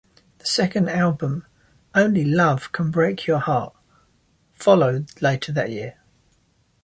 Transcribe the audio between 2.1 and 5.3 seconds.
Love Can Break Your Heart" followed